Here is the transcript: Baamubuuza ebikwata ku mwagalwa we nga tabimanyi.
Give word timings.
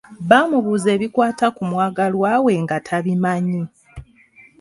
Baamubuuza 0.29 0.87
ebikwata 0.95 1.45
ku 1.55 1.63
mwagalwa 1.71 2.31
we 2.43 2.53
nga 2.63 2.77
tabimanyi. 2.87 3.61